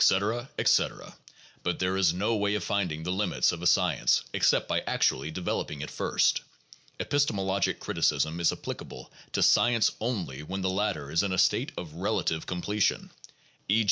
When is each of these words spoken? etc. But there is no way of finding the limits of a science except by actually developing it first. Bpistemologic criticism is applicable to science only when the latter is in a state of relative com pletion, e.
etc. 0.57 1.13
But 1.61 1.77
there 1.77 1.95
is 1.95 2.11
no 2.11 2.35
way 2.35 2.55
of 2.55 2.63
finding 2.63 3.03
the 3.03 3.11
limits 3.11 3.51
of 3.51 3.61
a 3.61 3.67
science 3.67 4.23
except 4.33 4.67
by 4.67 4.79
actually 4.87 5.29
developing 5.29 5.81
it 5.81 5.91
first. 5.91 6.41
Bpistemologic 6.99 7.77
criticism 7.77 8.39
is 8.39 8.51
applicable 8.51 9.11
to 9.33 9.43
science 9.43 9.91
only 9.99 10.41
when 10.41 10.61
the 10.63 10.71
latter 10.71 11.11
is 11.11 11.21
in 11.21 11.31
a 11.31 11.37
state 11.37 11.71
of 11.77 11.93
relative 11.93 12.47
com 12.47 12.63
pletion, 12.63 13.11
e. 13.69 13.79